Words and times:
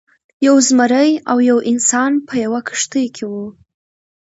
یو 0.45 0.55
زمری 0.67 1.09
او 1.31 1.37
یو 1.49 1.57
انسان 1.71 2.11
په 2.27 2.33
یوه 2.43 2.59
کښتۍ 2.67 3.05
کې 3.15 3.25
وو. 3.31 3.45